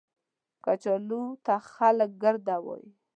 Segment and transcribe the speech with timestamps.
[0.63, 2.89] کچالو ته خلک ګرده وايي